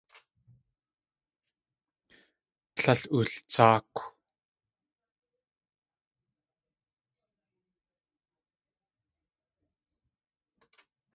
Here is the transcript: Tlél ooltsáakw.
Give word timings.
Tlél 2.75 3.01
ooltsáakw. 3.15 3.99